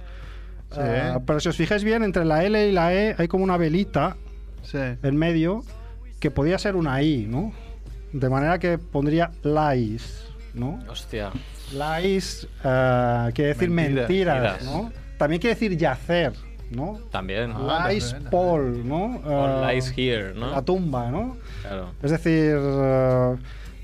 Sí. 0.72 0.80
Ah, 0.82 1.20
pero 1.26 1.40
si 1.40 1.48
os 1.48 1.56
fijáis 1.56 1.86
bien, 1.86 2.04
entre 2.04 2.26
la 2.26 2.44
L 2.44 2.68
y 2.68 2.74
la 2.74 2.94
E 2.94 3.16
hay 3.18 3.30
como 3.30 3.46
una 3.46 3.56
velita 3.56 4.18
Sí. 4.64 4.78
en 5.02 5.16
medio 5.16 5.64
que 6.20 6.32
podía 6.32 6.58
ser 6.58 6.76
una 6.76 7.02
I, 7.02 7.26
¿no? 7.28 7.54
De 8.14 8.30
manera 8.30 8.60
que 8.60 8.78
pondría 8.78 9.32
lies, 9.44 10.26
¿no? 10.54 10.80
Hostia. 10.90 11.32
Lies 11.72 12.48
eh, 12.64 13.30
quiere 13.34 13.50
decir 13.54 13.70
Mentiras. 13.70 14.08
mentiras, 14.10 14.42
Mentiras. 14.64 14.64
¿no? 14.66 14.92
También 15.18 15.42
quiere 15.42 15.56
decir 15.56 15.78
yacer, 15.78 16.34
¿no? 16.72 17.00
También. 17.12 17.52
Ah, 17.56 17.88
lies 17.90 18.12
también. 18.12 18.32
Paul, 18.32 18.88
¿no? 18.88 19.22
Eh, 19.26 19.74
lies 19.74 19.94
here, 19.98 20.34
¿no? 20.34 20.52
La 20.52 20.62
tumba, 20.62 21.12
¿no? 21.12 21.38
Claro. 21.62 21.92
Es 22.02 22.12
decir, 22.12 22.56
eh, 22.58 23.36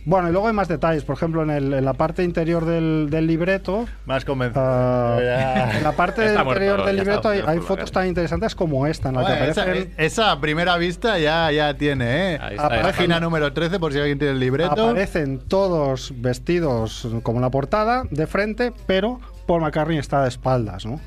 bueno, 0.06 0.30
y 0.30 0.32
luego 0.32 0.48
hay 0.48 0.54
más 0.54 0.68
detalles. 0.68 1.04
Por 1.04 1.16
ejemplo, 1.16 1.44
en, 1.44 1.50
el- 1.50 1.74
en 1.74 1.86
la 1.86 1.94
parte 1.94 2.24
interior 2.24 2.66
del, 2.66 3.08
del 3.10 3.26
libreto, 3.28 3.86
Más 4.06 4.26
convencido. 4.26 4.64
ah, 4.66 5.72
en 5.78 5.84
la 5.84 5.92
parte 5.94 6.22
muerto, 6.34 6.44
interior 6.44 6.86
del 6.86 7.00
está 7.00 7.12
libreto 7.34 7.50
hay, 7.50 7.60
fotos 7.60 7.92
tan 7.92 8.08
interesantes 8.08 8.56
como 8.56 8.86
esta, 8.88 9.10
en 9.10 9.16
la 9.16 9.26
que 9.26 9.50
esa, 9.50 9.66
esa 9.98 10.40
primera 10.40 10.78
vista 10.78 11.18
ya, 11.20 11.52
ya 11.52 11.74
tiene, 11.76 12.34
¿eh? 12.36 12.40
Está, 12.52 12.82
Página 12.82 13.20
número 13.20 13.54
13, 13.54 13.80
por 13.80 13.94
si 13.94 14.00
alguien 14.00 14.20
tiene 14.20 14.34
el 14.34 14.40
libreto. 14.40 14.90
aparecen 14.90 15.40
todos 15.40 16.14
vestidos 16.18 17.08
como 17.24 17.40
la 17.40 17.50
portada, 17.50 18.04
de 18.12 18.28
frente, 18.28 18.74
pero 18.86 19.20
Paul 19.48 19.62
McCartney 19.62 19.98
está 19.98 20.22
de 20.24 20.30
espaldas, 20.30 20.86
¿no? 20.86 21.00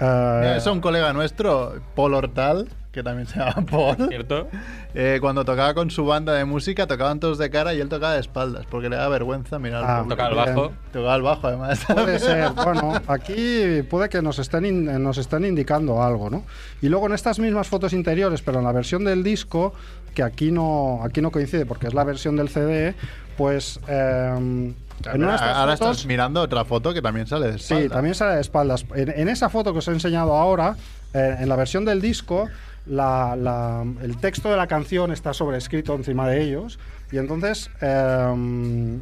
Eh, 0.00 0.54
Es 0.56 0.66
un 0.66 0.80
colega 0.80 1.12
nuestro, 1.12 1.74
Paul 1.94 2.14
Hortal, 2.14 2.68
que 2.94 3.02
también 3.02 3.26
se 3.26 3.38
llama 3.38 3.66
Paul. 3.70 3.96
¿Cierto? 4.08 4.48
Eh, 4.94 5.18
cuando 5.20 5.44
tocaba 5.44 5.74
con 5.74 5.90
su 5.90 6.06
banda 6.06 6.32
de 6.32 6.44
música, 6.46 6.86
tocaban 6.86 7.20
todos 7.20 7.36
de 7.36 7.50
cara 7.50 7.74
y 7.74 7.80
él 7.80 7.88
tocaba 7.90 8.14
de 8.14 8.20
espaldas, 8.20 8.64
porque 8.70 8.88
le 8.88 8.96
da 8.96 9.08
vergüenza 9.08 9.58
mirar 9.58 9.84
Ah, 9.84 9.98
al 9.98 10.02
público. 10.04 10.16
Toca 10.22 10.28
el 10.28 10.34
bajo. 10.54 10.72
Tocaba 10.92 11.14
el 11.16 11.22
bajo, 11.22 11.46
además. 11.48 11.84
Puede 11.86 12.18
ser. 12.18 12.48
Bueno, 12.64 12.94
aquí 13.08 13.82
puede 13.90 14.08
que 14.08 14.22
nos 14.22 14.38
estén, 14.38 14.64
in- 14.64 15.02
nos 15.02 15.18
estén 15.18 15.44
indicando 15.44 16.02
algo, 16.02 16.30
¿no? 16.30 16.44
Y 16.80 16.88
luego 16.88 17.06
en 17.06 17.12
estas 17.14 17.38
mismas 17.38 17.66
fotos 17.68 17.92
interiores, 17.92 18.40
pero 18.42 18.58
en 18.60 18.64
la 18.64 18.72
versión 18.72 19.04
del 19.04 19.22
disco, 19.22 19.74
que 20.14 20.22
aquí 20.22 20.52
no, 20.52 21.00
aquí 21.02 21.20
no 21.20 21.30
coincide 21.32 21.66
porque 21.66 21.88
es 21.88 21.94
la 21.94 22.04
versión 22.04 22.36
del 22.36 22.48
CD, 22.48 22.94
pues 23.36 23.80
eh, 23.88 24.32
en 24.36 24.74
una 25.16 25.28
de 25.30 25.34
estas 25.34 25.56
Ahora 25.56 25.76
fotos- 25.76 25.90
estás 25.96 26.06
mirando 26.06 26.40
otra 26.40 26.64
foto 26.64 26.94
que 26.94 27.02
también 27.02 27.26
sale 27.26 27.46
de 27.50 27.58
Sí, 27.58 27.64
espaldas. 27.74 27.90
también 27.92 28.14
sale 28.14 28.34
de 28.36 28.40
espaldas. 28.40 28.86
En, 28.94 29.10
en 29.10 29.28
esa 29.28 29.48
foto 29.48 29.72
que 29.72 29.80
os 29.80 29.88
he 29.88 29.90
enseñado 29.90 30.36
ahora, 30.36 30.76
eh, 31.12 31.36
en 31.40 31.48
la 31.48 31.56
versión 31.56 31.84
del 31.84 32.00
disco, 32.00 32.48
la- 32.86 33.34
la- 33.36 33.84
el 34.02 34.16
texto 34.18 34.50
de 34.50 34.56
la 34.56 34.66
canción 34.66 35.10
está 35.12 35.32
sobrescrito 35.32 35.94
encima 35.94 36.28
de 36.28 36.42
ellos. 36.42 36.78
Y 37.12 37.18
entonces, 37.18 37.70
eh, 37.80 38.98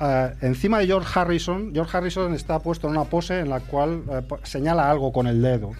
eh, 0.00 0.32
encima 0.42 0.78
de 0.78 0.86
George 0.86 1.18
Harrison, 1.18 1.72
George 1.74 1.96
Harrison 1.96 2.34
está 2.34 2.58
puesto 2.60 2.86
en 2.88 2.92
una 2.96 3.04
pose 3.04 3.40
en 3.40 3.48
la 3.50 3.60
cual 3.60 4.02
eh, 4.10 4.22
señala 4.44 4.90
algo 4.90 5.12
con 5.12 5.26
el 5.26 5.42
dedo. 5.42 5.72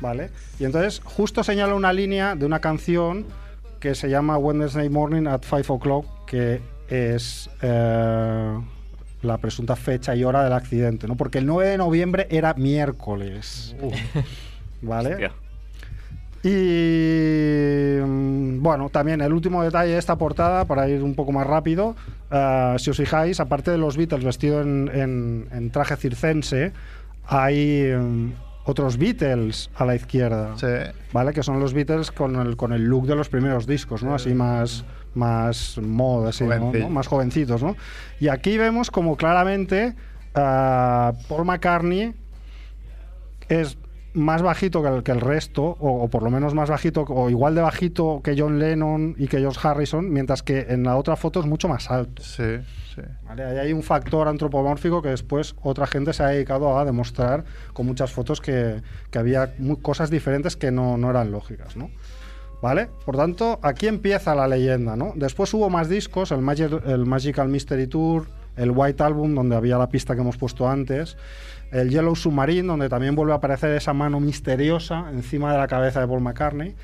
¿Vale? 0.00 0.30
Y 0.58 0.64
entonces, 0.64 1.00
justo 1.04 1.44
señala 1.44 1.74
una 1.74 1.92
línea 1.92 2.34
de 2.34 2.44
una 2.44 2.58
canción 2.60 3.24
que 3.78 3.94
se 3.94 4.08
llama 4.10 4.36
Wednesday 4.36 4.88
Morning 4.88 5.26
at 5.28 5.42
5 5.44 5.74
o'clock, 5.74 6.06
que 6.26 6.60
es 6.88 7.48
eh, 7.62 8.58
la 9.22 9.38
presunta 9.38 9.76
fecha 9.76 10.14
y 10.16 10.24
hora 10.24 10.42
del 10.42 10.52
accidente, 10.54 11.06
¿no? 11.06 11.16
Porque 11.16 11.38
el 11.38 11.46
9 11.46 11.68
de 11.70 11.78
noviembre 11.78 12.26
era 12.30 12.54
miércoles. 12.54 13.76
¿Vale? 14.82 15.10
Hostia. 15.12 15.32
Y 16.42 17.98
mm, 18.04 18.62
bueno, 18.62 18.88
también 18.90 19.20
el 19.20 19.32
último 19.32 19.62
detalle 19.62 19.92
de 19.92 19.98
esta 19.98 20.16
portada, 20.16 20.64
para 20.64 20.88
ir 20.88 21.02
un 21.02 21.14
poco 21.14 21.32
más 21.32 21.46
rápido, 21.46 21.94
eh, 22.30 22.74
si 22.78 22.90
os 22.90 22.96
fijáis, 22.96 23.40
aparte 23.40 23.70
de 23.70 23.78
los 23.78 23.96
Beatles 23.96 24.24
vestidos 24.24 24.64
en, 24.66 24.90
en- 24.92 25.48
en 25.52 25.70
traje 25.70 25.96
circense, 25.96 26.72
hay 27.26 27.92
mm, 27.96 28.32
otros 28.64 28.96
Beatles 28.98 29.70
a 29.76 29.84
la 29.84 29.94
izquierda. 29.94 30.56
Sí. 30.56 30.66
¿Vale? 31.12 31.32
Que 31.32 31.42
son 31.42 31.60
los 31.60 31.74
Beatles 31.74 32.10
con 32.10 32.36
el, 32.36 32.56
con 32.56 32.72
el 32.72 32.84
look 32.84 33.06
de 33.06 33.16
los 33.16 33.28
primeros 33.28 33.66
discos, 33.66 34.02
¿no? 34.02 34.14
Así 34.14 34.34
más, 34.34 34.84
más 35.14 35.78
mod, 35.78 36.26
así, 36.28 36.44
¿no? 36.44 36.50
Jovencillo. 36.56 36.84
¿no? 36.84 36.90
Más 36.90 37.06
jovencitos, 37.06 37.62
¿no? 37.62 37.76
Y 38.20 38.28
aquí 38.28 38.58
vemos 38.58 38.90
como 38.90 39.16
claramente 39.16 39.94
ah, 40.34 41.12
Paul 41.28 41.44
McCartney 41.44 42.14
es 43.48 43.76
más 44.14 44.42
bajito 44.42 44.82
que 44.82 44.88
el, 44.88 45.02
que 45.02 45.12
el 45.12 45.20
resto, 45.20 45.62
o, 45.64 46.02
o 46.02 46.08
por 46.08 46.22
lo 46.22 46.30
menos 46.30 46.54
más 46.54 46.68
bajito, 46.68 47.02
o 47.08 47.30
igual 47.30 47.54
de 47.54 47.62
bajito 47.62 48.20
que 48.22 48.34
John 48.36 48.58
Lennon 48.58 49.14
y 49.18 49.28
que 49.28 49.38
George 49.38 49.66
Harrison, 49.66 50.10
mientras 50.12 50.42
que 50.42 50.66
en 50.68 50.82
la 50.84 50.96
otra 50.96 51.16
foto 51.16 51.40
es 51.40 51.46
mucho 51.46 51.68
más 51.68 51.90
alto. 51.90 52.22
Sí, 52.22 52.58
sí. 52.94 53.00
¿vale? 53.26 53.44
Ahí 53.44 53.58
hay 53.58 53.72
un 53.72 53.82
factor 53.82 54.28
antropomórfico 54.28 55.00
que 55.02 55.08
después 55.08 55.54
otra 55.62 55.86
gente 55.86 56.12
se 56.12 56.22
ha 56.22 56.26
dedicado 56.28 56.78
a 56.78 56.84
demostrar 56.84 57.44
con 57.72 57.86
muchas 57.86 58.12
fotos 58.12 58.40
que, 58.40 58.82
que 59.10 59.18
había 59.18 59.54
mu- 59.58 59.80
cosas 59.80 60.10
diferentes 60.10 60.56
que 60.56 60.70
no, 60.70 60.98
no 60.98 61.08
eran 61.10 61.30
lógicas, 61.30 61.76
¿no? 61.76 61.90
¿Vale? 62.60 62.88
Por 63.04 63.16
tanto, 63.16 63.58
aquí 63.62 63.88
empieza 63.88 64.34
la 64.36 64.46
leyenda, 64.46 64.94
¿no? 64.94 65.12
Después 65.16 65.52
hubo 65.54 65.68
más 65.68 65.88
discos, 65.88 66.30
el, 66.30 66.40
Magic- 66.42 66.82
el 66.86 67.06
Magical 67.06 67.48
Mystery 67.48 67.88
Tour, 67.88 68.26
el 68.56 68.70
White 68.70 69.02
Album, 69.02 69.34
donde 69.34 69.56
había 69.56 69.78
la 69.78 69.88
pista 69.88 70.14
que 70.14 70.20
hemos 70.20 70.36
puesto 70.36 70.68
antes, 70.68 71.16
el 71.70 71.88
Yellow 71.90 72.14
Submarine, 72.14 72.66
donde 72.68 72.88
también 72.88 73.14
vuelve 73.14 73.32
a 73.32 73.36
aparecer 73.36 73.70
esa 73.76 73.92
mano 73.94 74.20
misteriosa 74.20 75.06
encima 75.12 75.52
de 75.52 75.58
la 75.58 75.66
cabeza 75.66 76.00
de 76.00 76.06
Paul 76.06 76.20
McCartney. 76.20 76.74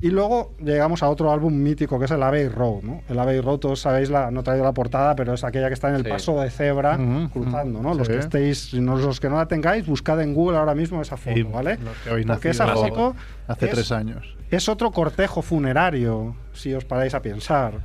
Y 0.00 0.10
luego 0.10 0.54
llegamos 0.62 1.02
a 1.02 1.08
otro 1.08 1.32
álbum 1.32 1.52
mítico 1.52 1.98
que 1.98 2.04
es 2.04 2.10
el 2.12 2.22
Abbey 2.22 2.46
Road, 2.46 2.82
¿no? 2.84 3.02
El 3.08 3.18
Abbey 3.18 3.40
Road, 3.40 3.58
todos 3.58 3.80
sabéis, 3.80 4.10
la, 4.10 4.30
no 4.30 4.40
he 4.40 4.42
traído 4.44 4.62
la 4.64 4.72
portada, 4.72 5.16
pero 5.16 5.34
es 5.34 5.42
aquella 5.42 5.66
que 5.66 5.74
está 5.74 5.88
en 5.88 5.96
el 5.96 6.04
Sí. 6.04 6.08
paso 6.10 6.40
de 6.40 6.50
cebra 6.50 6.96
cruzando, 7.32 7.82
¿no? 7.82 7.94
Los 7.94 8.06
sí. 8.06 8.12
que 8.12 8.18
estéis, 8.20 8.74
no- 8.74 8.94
los 8.96 9.18
que 9.18 9.28
no 9.28 9.38
la 9.38 9.48
tengáis, 9.48 9.86
buscad 9.86 10.20
en 10.22 10.34
Google 10.34 10.56
ahora 10.56 10.76
mismo 10.76 11.02
esa 11.02 11.16
foto, 11.16 11.36
Y 11.36 11.42
¿vale? 11.42 11.80
Porque 12.28 12.50
esa 12.50 12.68
foto 12.68 13.16
hace 13.48 13.64
es- 13.66 13.72
tres 13.72 13.90
años. 13.90 14.36
es 14.52 14.68
otro 14.68 14.92
cortejo 14.92 15.42
funerario, 15.42 16.36
si 16.52 16.72
os 16.74 16.84
paráis 16.84 17.14
a 17.14 17.20
pensar, 17.20 17.80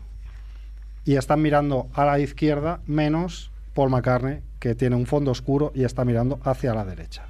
y 1.04 1.16
están 1.16 1.42
mirando 1.42 1.88
a 1.94 2.04
la 2.04 2.18
izquierda, 2.18 2.80
menos 2.86 3.50
Paul 3.74 3.90
McCartney, 3.90 4.40
que 4.60 4.74
tiene 4.74 4.96
un 4.96 5.06
fondo 5.06 5.30
oscuro 5.30 5.72
y 5.74 5.84
está 5.84 6.04
mirando 6.04 6.38
hacia 6.44 6.72
la 6.74 6.84
derecha. 6.84 7.26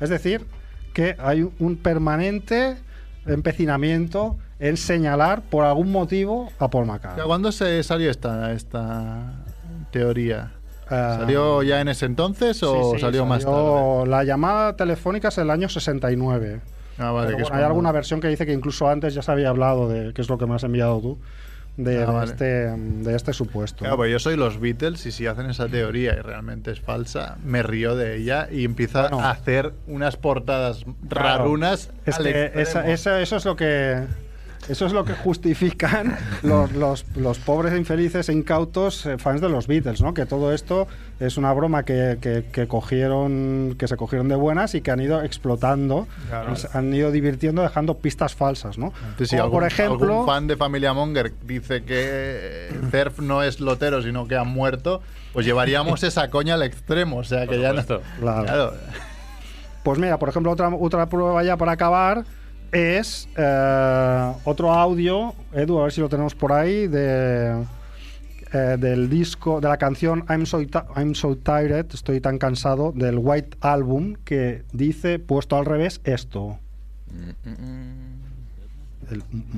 Es 0.00 0.08
decir, 0.08 0.46
que 0.92 1.16
hay 1.18 1.48
un 1.58 1.76
permanente 1.76 2.76
empecinamiento 3.26 4.36
en 4.58 4.76
señalar 4.76 5.42
por 5.42 5.64
algún 5.64 5.92
motivo 5.92 6.50
a 6.58 6.68
Paul 6.68 6.86
McCartney. 6.86 7.24
¿Cuándo 7.26 7.52
se 7.52 7.82
salió 7.82 8.10
esta, 8.10 8.52
esta 8.52 9.44
teoría? 9.90 10.53
Ah, 10.90 11.16
¿Salió 11.20 11.62
ya 11.62 11.80
en 11.80 11.88
ese 11.88 12.06
entonces 12.06 12.62
o 12.62 12.90
sí, 12.90 12.96
sí, 12.96 13.00
salió, 13.00 13.24
más 13.26 13.44
tarde? 13.44 13.56
salió- 13.56 14.06
La 14.06 14.24
llamada 14.24 14.76
telefónica 14.76 15.28
es 15.28 15.38
el 15.38 15.50
año 15.50 15.68
69. 15.68 16.60
Ah, 16.98 17.10
vale, 17.10 17.28
que 17.28 17.32
bueno, 17.34 17.46
hay 17.46 17.50
cuando- 17.50 17.66
alguna 17.66 17.92
versión 17.92 18.20
que 18.20 18.28
dice 18.28 18.46
que 18.46 18.52
incluso 18.52 18.88
antes 18.88 19.14
ya 19.14 19.22
se 19.22 19.32
había 19.32 19.48
hablado 19.48 19.88
de, 19.88 20.12
que 20.14 20.22
es 20.22 20.28
lo 20.28 20.38
que 20.38 20.46
me 20.46 20.54
has 20.54 20.62
enviado 20.64 21.00
tú, 21.00 21.18
de, 21.76 21.96
Ah, 21.96 22.00
de 22.00 22.06
vale. 22.06 22.30
este, 22.30 22.44
de 22.44 23.16
este 23.16 23.32
supuesto. 23.32 23.78
Claro, 23.80 23.96
pues 23.96 24.12
yo 24.12 24.18
soy 24.20 24.36
los 24.36 24.60
Beatles 24.60 25.04
y 25.06 25.10
si 25.10 25.26
hacen 25.26 25.46
esa 25.50 25.66
teoría 25.68 26.12
y 26.14 26.20
realmente 26.20 26.70
es 26.70 26.80
falsa, 26.80 27.36
me 27.44 27.64
río 27.64 27.96
de 27.96 28.16
ella 28.16 28.46
y 28.48 28.64
empieza 28.64 29.08
Bueno. 29.08 29.20
a 29.20 29.30
hacer 29.30 29.72
unas 29.88 30.16
portadas 30.16 30.84
rarunas. 31.08 31.90
Es 32.06 32.18
que 32.18 32.52
esa- 32.54 32.86
esa- 32.88 33.20
eso 33.20 33.36
es 33.36 33.44
lo 33.44 33.56
que 33.56 34.02
eso 34.68 34.86
es 34.86 34.92
lo 34.92 35.04
que 35.04 35.12
justifican 35.14 36.16
los, 36.42 36.72
los- 36.72 37.04
los 37.16 37.38
pobres 37.38 37.76
infelices 37.76 38.28
e 38.28 38.32
incautos 38.32 39.06
eh, 39.06 39.18
fans 39.18 39.40
de 39.40 39.48
los 39.48 39.66
Beatles, 39.66 40.00
¿no? 40.00 40.14
Que 40.14 40.26
todo 40.26 40.52
esto 40.52 40.86
es 41.20 41.36
una 41.36 41.52
broma 41.52 41.84
que, 41.84 42.18
que- 42.20 42.44
que 42.52 42.66
cogieron, 42.66 43.76
que 43.78 43.88
se 43.88 43.96
cogieron 43.96 44.28
de 44.28 44.34
buenas 44.36 44.74
y 44.74 44.80
que 44.80 44.90
han 44.90 45.00
ido 45.00 45.22
explotando, 45.22 46.06
Claro. 46.28 46.54
han 46.72 46.92
ido 46.94 47.10
divirtiendo 47.10 47.62
dejando 47.62 47.98
pistas 47.98 48.34
falsas, 48.34 48.78
¿no? 48.78 48.92
Entonces, 49.02 49.28
si 49.30 49.36
Como 49.36 49.44
algún, 49.44 49.60
por 49.60 49.66
ejemplo, 49.68 50.12
algún 50.12 50.26
fan 50.26 50.46
de 50.46 50.56
Familia 50.56 50.92
Monger 50.92 51.32
dice 51.44 51.84
que 51.84 51.94
eh, 51.98 52.70
Cerf 52.90 53.18
no 53.20 53.42
es 53.42 53.60
lotero, 53.60 54.02
sino 54.02 54.26
que 54.26 54.36
ha 54.36 54.44
muerto, 54.44 55.02
pues 55.32 55.44
llevaríamos 55.46 56.02
esa 56.04 56.30
coña 56.30 56.54
al 56.54 56.62
extremo. 56.62 57.18
O 57.18 57.24
sea, 57.24 57.46
que 57.46 57.60
ya 57.60 57.72
no. 57.72 57.84
Claro. 57.84 58.02
Claro. 58.20 58.72
Pues 59.82 59.98
mira, 59.98 60.18
por 60.18 60.28
ejemplo, 60.30 60.50
otra, 60.50 60.68
otra 60.74 61.06
prueba 61.08 61.42
ya 61.44 61.56
para 61.56 61.72
acabar 61.72 62.24
es 62.74 63.28
eh, 63.36 64.32
otro 64.44 64.72
audio, 64.72 65.32
Edu, 65.52 65.78
a 65.78 65.84
ver 65.84 65.92
si 65.92 66.00
lo 66.00 66.08
tenemos 66.08 66.34
por 66.34 66.52
ahí, 66.52 66.88
de, 66.88 67.64
eh, 68.52 68.76
del 68.78 69.08
disco, 69.08 69.60
de 69.60 69.68
la 69.68 69.76
canción 69.76 70.24
I'm 70.28 70.44
so, 70.44 70.58
Ti- 70.58 70.78
I'm 70.96 71.14
so 71.14 71.36
Tired, 71.36 71.86
estoy 71.94 72.20
tan 72.20 72.38
cansado, 72.38 72.92
del 72.92 73.18
White 73.18 73.56
Album, 73.60 74.16
que 74.24 74.64
dice, 74.72 75.20
puesto 75.20 75.56
al 75.56 75.66
revés, 75.66 76.00
esto. 76.04 76.58
Mm, 77.10 77.50
mm, 77.50 78.14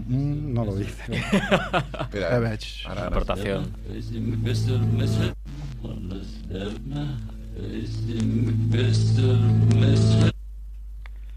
mm 0.09 0.53
no 0.55 0.65
lo 0.67 0.77
dice. 0.77 1.03
Espera, 2.01 2.39
La 2.95 3.07
aportación. 3.07 3.73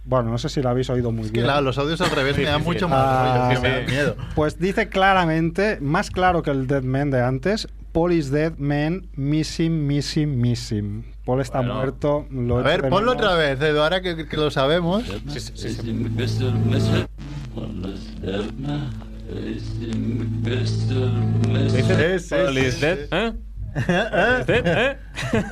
Bueno, 0.10 0.32
no 0.32 0.40
sé 0.40 0.50
si 0.50 0.60
lo 0.64 0.70
habéis 0.70 0.90
oído 0.90 1.12
muy 1.12 1.26
Es 1.26 1.28
que, 1.28 1.34
bien. 1.34 1.46
claro, 1.46 1.62
los 1.62 1.78
audios 1.78 2.02
al 2.02 2.10
revés 2.10 2.36
me 2.36 2.44
dan 2.46 2.58
sí, 2.58 2.64
sí. 2.64 2.68
mucho 2.68 2.90
más 2.90 2.98
Ah, 3.00 3.48
rollo, 3.48 3.62
me 3.62 3.86
miedo. 3.88 4.16
Pues 4.34 4.58
dice 4.58 4.90
claramente, 4.90 5.78
más 5.82 6.10
claro 6.10 6.42
que 6.42 6.50
el 6.50 6.66
Dead 6.66 6.82
Man 6.82 7.12
de 7.12 7.22
antes, 7.22 7.68
Paul 7.92 8.14
is 8.14 8.32
dead, 8.32 8.54
man, 8.58 9.08
missing, 9.16 9.86
missing, 9.86 10.42
missing. 10.42 11.06
Paul 11.26 11.42
está 11.42 11.60
Bueno. 11.60 11.76
muerto. 11.76 12.26
Lo 12.32 12.58
A 12.58 12.64
ver, 12.64 12.90
ponlo 12.90 13.12
otra 13.12 13.36
vez, 13.36 13.62
Edu, 13.62 13.82
ahora 13.82 14.02
que, 14.02 14.28
que 14.28 14.36
lo 14.38 14.50
sabemos. 14.50 15.04
Sí, 15.28 15.40
sí, 15.40 15.52
sí, 15.56 15.70
sí. 15.70 15.94
Sí, 21.70 22.20
sí, 22.20 22.36
Paul 22.36 22.54
sí, 22.54 22.60
is 22.66 22.82
dead, 22.82 23.00
¿eh? 23.12 23.34
Is 23.76 24.46
dead, 24.48 24.66
¿eh? 24.66 24.98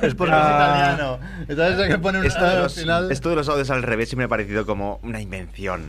Es 0.02 0.14
porque 0.14 0.32
es 0.34 0.38
Ah. 0.40 0.92
italiano. 0.96 1.18
Entonces 1.46 1.88
que 1.88 1.98
pone 1.98 2.18
un 2.20 2.26
Esto 2.26 2.44
de, 2.44 2.56
los, 2.62 2.74
final. 2.74 3.12
esto 3.12 3.28
de 3.30 3.36
los 3.36 3.48
audios 3.48 3.70
al 3.70 3.82
revés 3.82 4.08
siempre 4.08 4.22
me 4.22 4.26
ha 4.26 4.28
parecido 4.28 4.66
como 4.66 4.98
una 5.02 5.20
invención. 5.20 5.82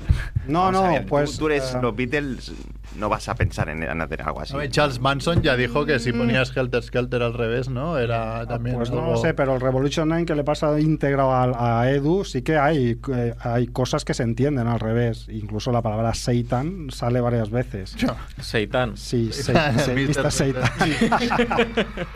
No, 0.47 0.63
Vamos 0.63 0.81
no, 0.83 0.91
ver, 0.91 1.01
tú- 1.03 1.07
pues, 1.09 1.37
Tú, 1.37 1.47
eres 1.47 1.73
eh, 1.73 1.79
los 1.81 1.95
Beatles, 1.95 2.51
no 2.97 3.07
vas 3.09 3.29
a 3.29 3.35
pensar 3.35 3.69
en, 3.69 3.83
en 3.83 4.01
hacer 4.01 4.21
algo 4.23 4.41
así. 4.41 4.55
Ver, 4.55 4.69
Charles 4.69 4.99
Manson 4.99 5.41
ya 5.41 5.55
dijo 5.55 5.85
que 5.85 5.99
si 5.99 6.11
ponías 6.11 6.55
Helter 6.55 6.83
Skelter 6.83 7.21
al 7.23 7.33
revés, 7.33 7.69
¿no? 7.69 7.97
Era 7.97 8.45
también. 8.47 8.75
Pues 8.75 8.91
no 8.91 9.01
lo 9.05 9.17
sé, 9.17 9.33
pero 9.33 9.55
el 9.55 9.61
Revolution 9.61 10.07
9 10.09 10.25
que 10.25 10.35
le 10.35 10.43
pasa 10.43 10.79
íntegro 10.79 11.31
a, 11.31 11.79
a 11.81 11.89
Edu, 11.91 12.25
sí 12.25 12.41
que 12.41 12.57
hay, 12.57 12.99
eh, 13.13 13.35
hay 13.41 13.67
cosas 13.67 14.03
que 14.05 14.13
se 14.13 14.23
entienden 14.23 14.67
al 14.67 14.79
revés. 14.79 15.27
Incluso 15.29 15.71
la 15.71 15.81
palabra 15.81 16.13
Satan 16.13 16.87
sale 16.91 17.21
varias 17.21 17.49
veces. 17.49 17.95
Seitan. 18.41 18.97
Sí, 18.97 19.31
se- 19.31 19.53
Mr. 19.53 19.79
se- 19.79 19.95
Mr. 19.95 20.31
Satan. 20.31 20.69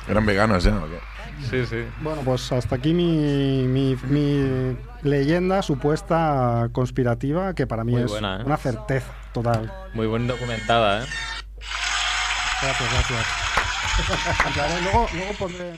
Eran 0.07 0.25
veganos 0.25 0.63
ya, 0.63 0.75
¿o 0.75 0.87
qué? 0.87 0.99
Sí, 1.49 1.65
sí. 1.65 1.85
Bueno, 2.01 2.21
pues 2.23 2.51
hasta 2.51 2.75
aquí 2.75 2.93
mi, 2.93 3.65
mi- 3.67 3.97
mi 4.09 4.77
leyenda 5.01 5.61
supuesta 5.61 6.69
conspirativa, 6.71 7.53
que 7.53 7.67
para 7.67 7.83
mí 7.83 7.93
Muy 7.93 8.03
es 8.03 8.09
buena, 8.11 8.37
¿eh? 8.37 8.43
una 8.45 8.57
certeza 8.57 9.11
total. 9.33 9.71
Muy 9.93 10.07
bien 10.07 10.27
documentada, 10.27 11.03
¿eh? 11.03 11.05
Gracias, 12.61 12.91
gracias. 12.93 13.25
luego, 14.83 15.07
luego 15.13 15.33
pondré... 15.33 15.73